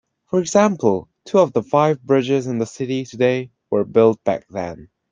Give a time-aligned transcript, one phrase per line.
[0.31, 4.89] For example, two of the five bridges in the city today were built back then.